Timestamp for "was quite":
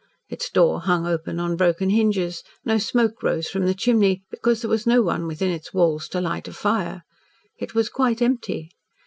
7.75-8.19